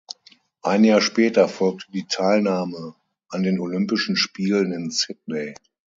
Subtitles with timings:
[0.63, 2.95] Ein Jahr später folgte die Teilnahme
[3.29, 5.53] an den Olympischen Spielen in Sydney.